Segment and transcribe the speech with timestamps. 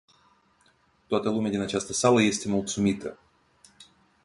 [1.07, 3.17] Toată lumea din această sală este mulțumită.